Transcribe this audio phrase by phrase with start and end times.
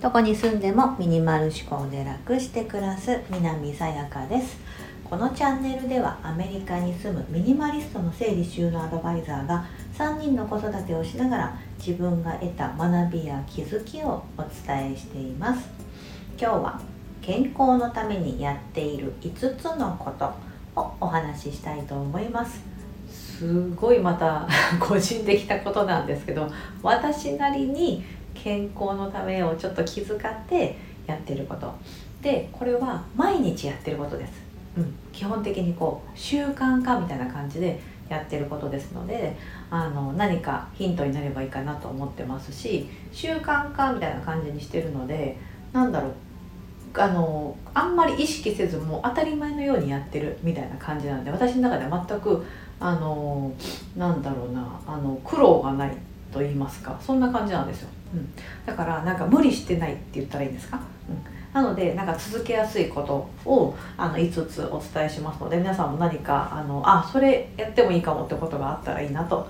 [0.00, 4.58] どこに住んでもミニマル思考で楽して暮らす南さやかです。
[5.04, 9.66] このチャンネルではアメリカに住むミニマリストの整理収納アドバイザーが
[9.98, 15.68] 3人の子育てをしながら自分が得た学びや気づきをお伝えしています。
[16.40, 16.80] 今日は
[17.20, 20.32] 健康のためにやっている5つのこと
[20.80, 22.69] をお話ししたいと思います。
[23.40, 24.46] すごいまた
[24.78, 26.46] 個人的なことなんですけど
[26.82, 28.04] 私なりに
[28.34, 30.76] 健康のためをちょっと気遣って
[31.06, 31.72] やってること。
[32.20, 34.32] でこれは毎日やってることです、
[34.76, 39.34] うん、基本的にこう習慣化みたいな感じでやってることですので
[39.70, 45.38] あの何かヒントになればいいかなと思ってますし習慣化みたいな感じにしてるので
[45.72, 46.12] なんだろう。
[46.92, 52.44] あのあんまり意識せずもう当たり前のようにやってるみたいな感じなんで私の中では全く
[52.80, 53.52] あの
[53.96, 55.96] なんだろうなあの苦労がない
[56.32, 58.32] と言いますかそんな感じなんですよ、うん、
[58.64, 69.48] だからなんか無理してないって言ったらいいんですか、うん、なのでなんか続けやすいことをあの5つお伝えしますので皆さんも何かあのあそれやってもいいかもってことがあったらいいなと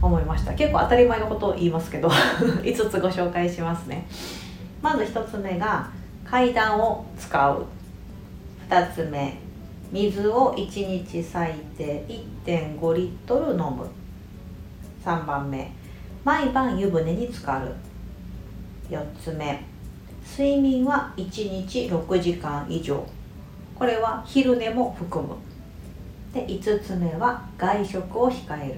[0.00, 0.52] 思いました。
[0.54, 4.08] 結構当たり前のことを言いますけど 5つご紹介しますね。
[4.82, 5.88] まず1つ目が
[6.28, 7.64] 階段を使う。
[8.68, 9.38] 2つ目
[9.92, 12.02] 水を1日最低
[12.46, 13.86] 1.5リットル飲む。
[15.04, 15.70] 3番目。
[16.24, 17.74] 毎晩湯船に浸かる。
[18.88, 19.62] 4つ目。
[20.26, 23.04] 睡眠は1日6時間以上。
[23.74, 25.34] これは昼寝も含む。
[26.32, 28.68] で5つ目は外食を控え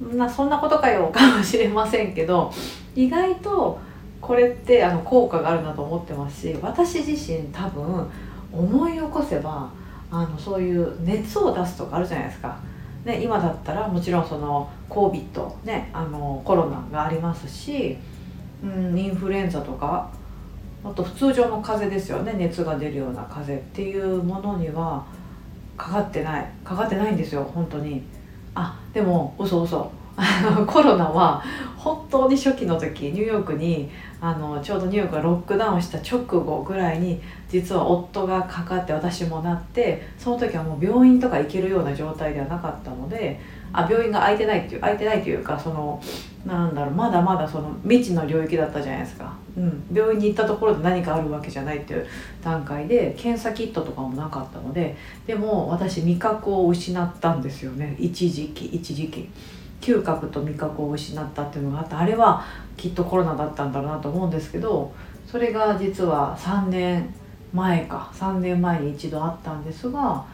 [0.00, 0.16] る。
[0.16, 2.52] まあそんなことかよかもしれませんけど
[2.94, 3.78] 意外と
[4.20, 8.06] これってあの効果があるなと思ってますし私自身多分
[8.52, 9.70] 思い起こせば
[10.10, 12.58] あのそういう熱を出すとかあるじゃないですか。
[13.04, 17.96] ね、今だったらもちろんその COVID、ね、あのコロナがありますし、
[18.62, 20.10] うん、インフルエンザとか
[20.84, 22.34] あと普通常の風邪ですよね。
[22.36, 25.04] 熱が出るような風邪っていうものには
[25.76, 26.50] かかってない。
[26.64, 28.02] かかってないんですよ本当に。
[28.54, 29.90] あでも嘘嘘。
[30.66, 31.42] コロナは
[31.76, 43.40] 本当に初期の時ニューヨークにあのちょうどニューヨークがロックダウンした直後ぐらいに実は夫がかかって私もなってその時はもう病院とか行けるような状態ではなかったので
[43.72, 46.02] あ病院が空いてないっていう空いてないというかその
[46.44, 52.06] なんだろうまだまだその未知の領域だったじゃないですか、うん、病院に行ったところで何かあるわけじゃないっていう
[52.42, 57.96] 段階で検査キットとかもなかったのででも私味覚を失ったんですよね。
[57.98, 59.30] 一時期一時期。
[59.80, 62.44] 嗅覚と味覚を失ったっていうのがあってあれは
[62.76, 64.92] きっとコロナだったんだろうなと思うんですけど
[65.26, 67.14] それが実は3年
[67.52, 70.24] 前か3年前に一度あったんですが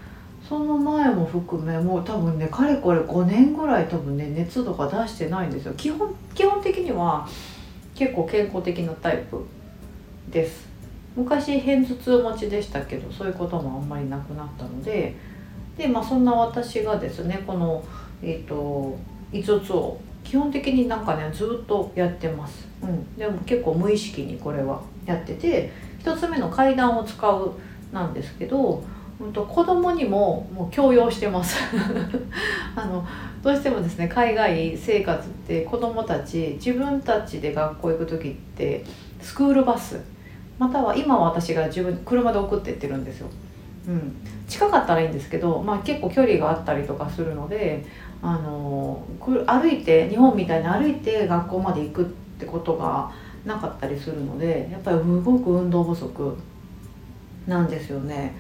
[0.49, 5.75] その前も含めもう多分ねかれこれ5年ぐらい多分ね熱とか出してないんですよ。
[5.75, 7.27] 基本基本的には
[7.97, 9.45] 結構健康的なタイプ
[10.31, 10.69] です。
[11.17, 15.17] 昔片頭痛持ちでしたけどそういうこともあんまりなくなったので
[15.77, 17.83] でまあそんな私がですねこの
[18.23, 18.97] えっ、ー、と
[19.33, 19.99] 5つを。
[20.25, 24.83] 基本的になんかねずっとやってます、うん、でも結構無意識にこれは。
[25.07, 25.71] やってて
[26.03, 27.53] 1つ目の階段を使う
[27.93, 28.83] なんですけど、
[29.21, 31.57] うん、と子供にももう強要してます。
[32.75, 33.07] あの
[33.43, 38.85] どうしてもですね海外生活って子供たち自分たちで学校行く時って
[39.21, 40.01] スクールバス
[40.59, 43.29] または今は私が自分車で送ってってるんですよ
[43.87, 44.17] うん、
[44.49, 47.85] 近かったらいいんですけど、まあ、結構距離があったりとかするので
[48.21, 52.05] あの歩いて日本みたいに歩いて学校まで行くっ
[52.39, 53.13] てことが
[53.45, 56.37] なかったりするのでやっぱりすごく運動不足
[57.47, 58.37] なんですよね。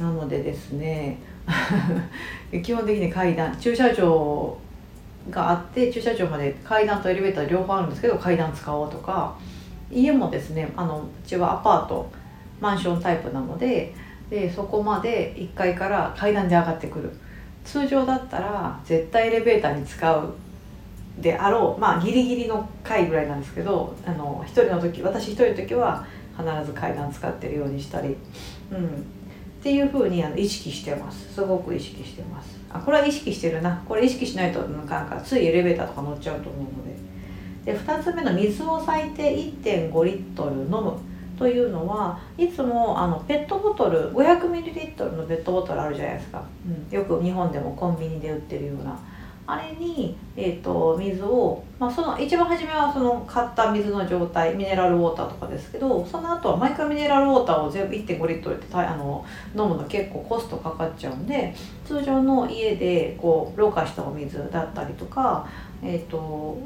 [0.00, 1.18] なのでですね
[2.62, 4.56] 基本的に階段駐車場
[5.30, 9.34] があって駐車場まで階段とエレベーター両方あるんですけど階段使おうとか
[9.90, 12.10] 家もですねあのうちはアパート
[12.60, 13.94] マンションタイプなので
[14.30, 17.10] でそこまで1階から階段で上がってくる。
[17.64, 20.34] 通常だったら絶対エレベーターに使う
[21.18, 26.06] であろうまあギリギリの階ぐらいなんですけどあの1人の時私1人の時は
[26.38, 28.16] 必ず階段使ってるようにしたり、
[28.70, 28.90] うん、っ
[29.60, 31.34] ていうふうにあの意識してます。
[31.34, 32.58] すごく意識してます。
[32.70, 33.82] あこれは意識してるな。
[33.88, 37.08] これ意識しないとなんかついエレベーターとか乗っちゃうと思うので。
[37.72, 40.92] で2つ目の水を最低1.5リットル飲む。
[41.38, 48.98] というのはいつもあのペットボトル 500ml のペットボトルあるじゃないですか、うん、よく日本でもコンビニで売ってるような。
[49.50, 59.24] あれに、えーと、水を、まあ、その一番初めはその買った水の状態ミネラルウォーターとかですけどその後は毎回ミネラルウォーターを全部1.5リットルってあの
[59.56, 61.54] 飲むの結構コストかかっちゃうんで
[61.86, 65.48] 通常の家でこうろ過したお水だったりとか、
[65.82, 66.58] えーと、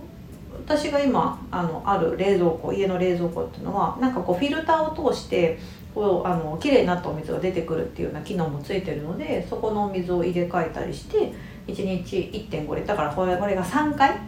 [0.65, 5.59] 私が今あのある冷蔵庫家の冷蔵庫っていうのはなんかこうフィルターを通して
[5.95, 11.33] こうあの綺麗になったお水が出てくるっていうような機能もついてるのでそこのお水を入れ替えたりして。
[11.67, 12.17] 1日
[12.51, 14.19] 1.5リだからこれこれが3回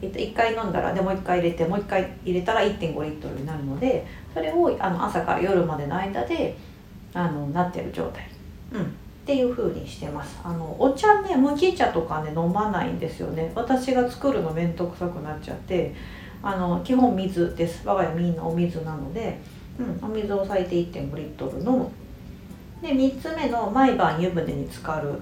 [0.00, 6.56] 1回飲んだらでもう1回入れてもう1回入れたら1.5リットルになるのでそれをあの朝から夜までの間で
[7.14, 8.28] あのなってる状態、
[8.72, 8.94] うん、
[9.28, 10.40] っていう風にしてます。
[10.42, 13.52] あのお茶ね麦茶とかね飲まないんですよね。
[13.54, 15.94] 私が作るの面倒くさくなっちゃって
[16.42, 17.86] あの基本水です。
[17.86, 19.38] 我が家みんなお水なので、
[19.78, 21.90] うん、お水を最低1.5リットル飲む。
[22.80, 25.12] で3つ目の毎晩湯船に浸かる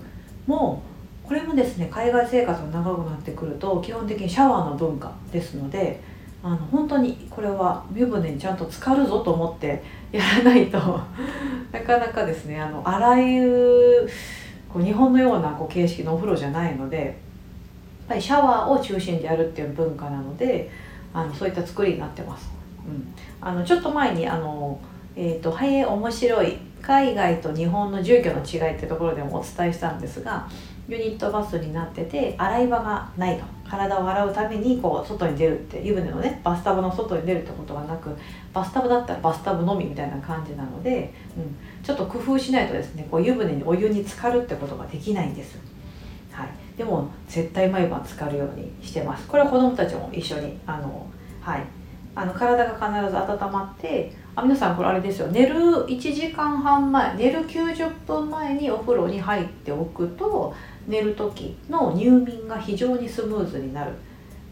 [0.46, 0.80] も
[1.24, 6.00] これもですね海外生活が長くなってくると基本的にシャワーの文化ですので
[6.44, 9.82] あの本当にこれは湯船にちゃんと浸かるぞと思って
[10.12, 10.78] やらないと
[11.80, 14.10] なかなかですねあのあらゆる
[14.72, 17.14] こう日本のようなこう形式のお風呂じゃないのでやっ
[18.08, 20.70] ぱりシャワーを中心でやるっていう文化なので
[21.12, 22.50] あのそういった作りになってます。
[22.86, 24.78] うん、あのちょっと前にあの、
[25.16, 30.46] えーと「はい面白い海外と日本の住居の違い」ってところでもお伝えしたんですが
[30.88, 33.56] ユニットバスになってて洗い場がないと。
[33.68, 38.16] 体を洗うためにこう外に出るって湯船のねバスタブの外に出るってことはなく
[38.52, 45.58] バスタブだったらバスタブのみみたいな感じなので、うん、ちょっと工夫しないとですねこう湯船にお湯に浸かるってことができないんです。
[46.30, 49.26] はい、でも絶対毎晩浸かるようにしてます。
[49.26, 51.06] これは子供たちも一緒にあの、
[51.40, 51.62] はい、
[52.14, 55.28] あの体が必ず温まってあ皆さんこれあれですよ。
[55.28, 55.54] 寝る
[55.86, 60.54] 1時間半前寝る90分前にお風呂に入っておくと
[60.86, 63.92] 寝る時の入眠が非常にスムーズになる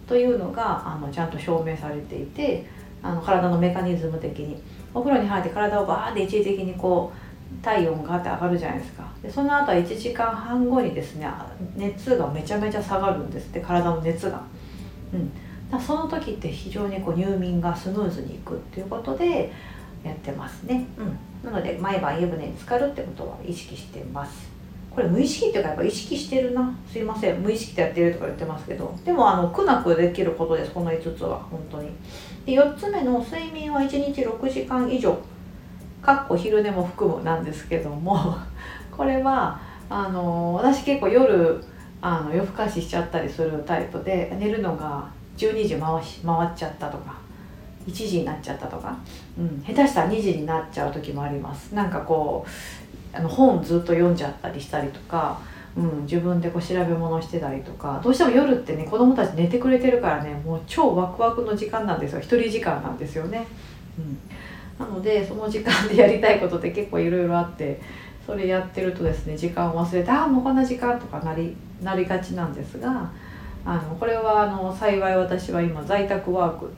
[0.06, 2.66] というのがあのちゃんと証明されていて
[3.02, 4.60] あの体のメカニズム的に。
[4.94, 9.04] お風呂に入って体をバーって一時的にこう体温がって上がるじゃないですか。
[9.22, 11.28] でその後は1時間半後にですね
[11.76, 14.40] 熱がめちゃめちゃ下がるんですって体の熱が。
[15.12, 15.30] うん。
[15.70, 19.50] だその時って非常にこう入眠がスムーズにいくっていうことで
[20.04, 24.53] やってますね、うん、なので毎晩湯船に浸かるってことは意識してます。
[24.94, 26.72] これ無意識っていうかやっぱ意識してるな。
[26.90, 27.42] すいません。
[27.42, 28.96] 無意識でやってるとか言ってますけど。
[29.04, 30.70] でもあの苦なくできることです。
[30.70, 31.38] この5つは。
[31.50, 31.90] 本当に。
[32.46, 35.18] で4つ目の睡眠は1日6時間以上。
[36.00, 38.36] かっこ昼寝も含むなんですけども。
[38.96, 39.58] これは
[39.90, 41.60] あの私結構夜
[42.00, 47.16] あの夜更かししちゃったりするタイプで寝るのが12時回し回っちゃったとか
[47.86, 48.96] 1時になっちゃったとか、
[49.38, 51.74] うん、下手したら2時になっちゃう時もあります。
[51.74, 52.83] なんかこう
[53.14, 55.40] あの本ずっと読んじゃったりしたりとか、
[55.76, 62.20] うん、自分でこう調べ物してたりとかどうしても夜ってね子供たち寝てくれてるからねもう超ワクワクの時間なんですよ。
[62.20, 63.46] 一人時間なんですよね、
[63.98, 67.80] うん、なのでその時間でやりたいことって結構いろいろあって
[68.26, 73.10] それやってるとですね時間を忘れてああもうこんな時間とかなりなりがちなんですが
[73.66, 76.70] あのこれはあの幸い私は今在宅ワーク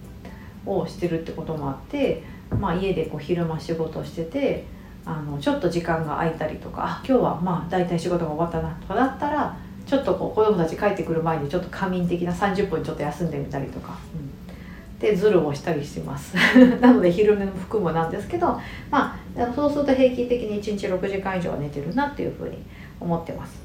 [0.64, 2.22] をしてるってこともあって、
[2.60, 4.64] まあ、家でこう昼間仕事してて
[5.06, 9.56] あのちょっと時間が空いたりとか今日はまあ大体仕事が終わったなとかだったら
[9.86, 16.34] ちょっとこう子供たち帰ってくる前にちょっと仮眠的な30分ちょっと休んでみたりとか、うん、でズルをしたりしてます。
[16.82, 18.60] なので昼寝の服もなんですけど
[18.90, 22.58] まあそうすると平均的に1日6時間以上は寝てるなっていうふうに
[22.98, 23.62] 思ってます。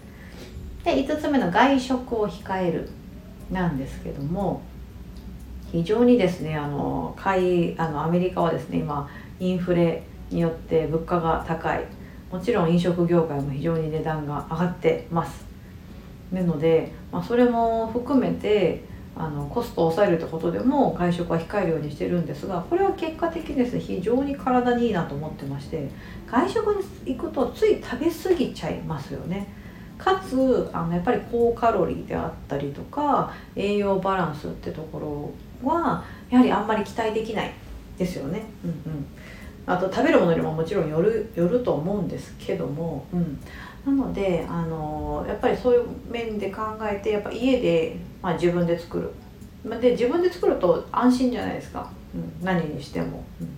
[0.83, 2.87] で5つ目の外食を控える
[3.49, 4.61] なんですけども
[5.71, 11.85] 非常にですねあの買いあのアメリカはですね今インフレによって物価が高い。
[12.31, 15.45] もちろん飲食業界も非常に値段が上がってます。
[16.31, 18.83] なので、まあ、それも含めて
[19.15, 25.89] あのコストを抑えるってことでも外食は控えるようにしてるんですがこれは結果的にですね非常に体にいいなと思ってまして
[26.29, 26.67] 外食
[27.05, 29.47] に行くとつい食べ過ぎちゃいますよね。
[29.97, 35.33] かつあのやっぱり高カロリーであったりとか栄養バランスってとこ
[35.63, 37.53] ろはやはりあんまり期待できない
[37.99, 38.41] ですよね。
[38.63, 39.05] うんうん、
[39.71, 43.39] あと食べるものにももちろんよるよると思うんですけども、うん、
[43.85, 49.11] なのであのやっぱりそういう面で考えてやっぱ家で、まあ、自分で作る。
[49.79, 53.23] で自分で作ると安心じゃないですか、うん、何にしても。
[53.39, 53.49] うん。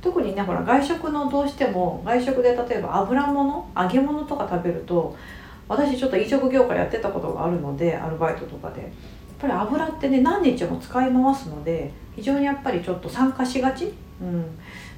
[0.00, 5.16] 特にねほら外食のどうしても外食で例えば油物揚げ物とか食べると
[5.66, 8.82] 私ちょっと飲食業界やってたことがあるのでアルバイトとかで。
[8.82, 8.90] やっ
[9.40, 14.44] ぱり油ってね何日も使い回すので非常にやっぱりちょっと酸化しがち、うん、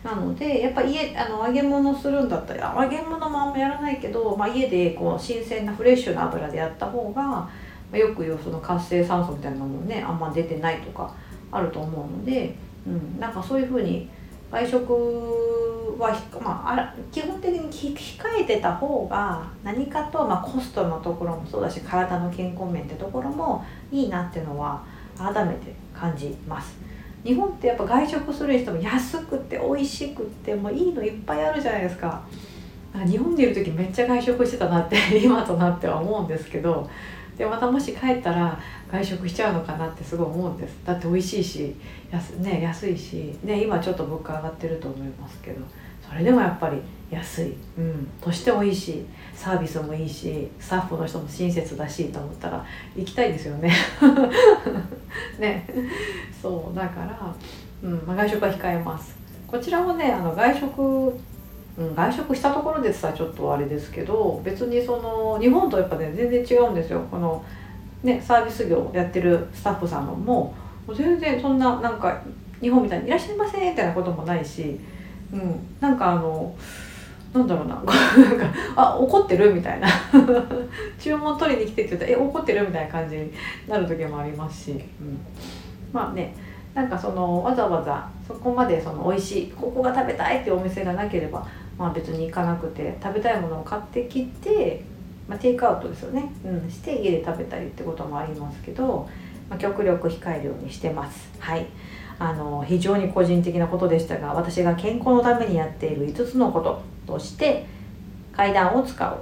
[0.02, 7.48] なのでやっぱ家あの揚げ物するんだったら揚げ物もあんまやらないけど、まあ、家でこう新鮮なフレッシュな油でやった方が
[7.92, 11.12] あ、よく言うその活性酸素みたいなのもねあんま出てないとか
[11.50, 12.54] あると思うので、
[12.86, 14.08] うん、なんかそういうふうに
[14.50, 14.92] 外食
[15.98, 16.10] は、
[16.42, 17.96] まあ、基本的に控
[18.40, 24.82] えてた方が何かと、まあ、コストのところもそうだし体の健康面ってところもいいなっていうのは
[25.16, 26.89] 改めて感じます。
[27.24, 32.22] 日本ってやっぱ外食する人も安くて美味しくってもういいのいっぱいあるじゃないですか。
[33.06, 36.88] 日本にいる時めっちゃ外食してたなって 今となっては思うんですけど。
[37.38, 38.60] でまたもし帰ったら
[38.92, 40.76] 外食しちゃうのかなってすごい思うんです。
[40.84, 41.74] だって美味しいし
[42.10, 45.62] 安,、ね、安いし、ね、今ちょっと物価上がってると思いますけど。
[46.06, 46.76] それでもやっぱり
[47.10, 52.64] 安い、うん、としてもいいしサービスもいいしスタッフの人も親切だしと思ったら
[52.96, 53.72] 行きたいですよね。
[55.38, 55.66] ね。
[56.40, 57.34] そうだから、
[57.82, 59.18] うんまあ、外食は控えます。
[59.46, 61.20] こちらもねあの外食
[61.78, 67.00] うん、外食したところでさちょっとあれですけど別にその日本とやっぱね全然違うんですよ。
[67.10, 67.42] この
[68.02, 70.54] ねサービス業やってるスタッフさんのも。
[70.86, 72.20] もう全然そんななんか
[72.60, 74.78] 日本みたいに「いらっしゃいませ」みたいなこともないし、
[75.32, 76.54] うん、なんかあの
[77.32, 77.74] なんだろうな。
[77.76, 78.46] なんか
[78.76, 79.54] あ怒ってる？
[79.54, 79.88] みたいな。
[80.98, 83.32] 注文取りに来てって言ったら「え怒ってる?」みたいな感じに
[83.68, 85.18] なる時もありますし、うん、
[85.92, 86.34] まあね
[86.74, 91.46] なんかそのわざわざそこまでその美味しいここが食べたいっていうお店がなければ、
[91.76, 94.84] まあ、別に行かなくて食べたいものを買ってきて、
[95.28, 99.08] まあ、テイクアウトですよね、うん、して家で食べたりってこともありますけど、
[99.48, 101.30] まあ、極力控えるようにしてます。
[101.38, 101.66] はい。
[102.20, 107.66] あの非常に個人的なことでしたが私が健康のためにやっている5つのこととして
[108.32, 109.18] 階段を使う。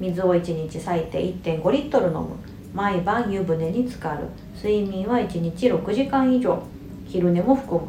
[0.00, 2.28] 水を1日最低1.5リットル飲む。
[2.74, 4.26] 毎晩湯船に浸かる。
[4.54, 6.62] 睡眠は1日6時間以上。
[7.06, 7.86] 昼寝も含む。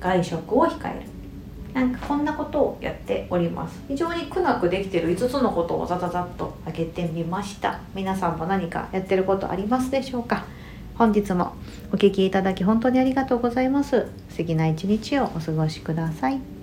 [0.00, 1.06] 外食を控える。
[1.72, 3.80] なんかこんなことをやっております。
[3.86, 5.16] 非常に苦なくできてる。
[5.16, 7.80] 5つのことをザザザッと挙げてみました。
[7.94, 10.44] 皆さんも何かやってることありますでしょうか？
[10.96, 11.52] 本日も
[11.92, 14.08] お聴きいただき本当にありがとうございます。
[14.28, 16.59] 素敵な一日をお過ごしください。